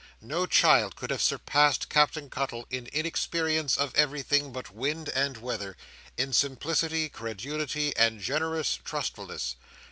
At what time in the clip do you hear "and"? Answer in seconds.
5.09-5.37, 7.95-8.19